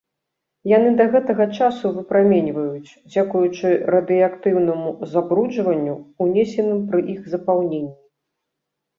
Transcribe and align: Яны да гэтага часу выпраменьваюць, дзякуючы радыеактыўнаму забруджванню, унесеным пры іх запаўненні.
Яны 0.69 0.91
да 0.99 1.05
гэтага 1.15 1.45
часу 1.65 1.89
выпраменьваюць, 1.97 2.95
дзякуючы 3.11 3.67
радыеактыўнаму 3.95 4.89
забруджванню, 5.11 5.93
унесеным 6.25 6.79
пры 6.95 6.99
іх 7.17 7.21
запаўненні. 7.35 7.93